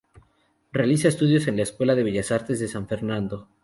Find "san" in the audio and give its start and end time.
2.67-2.87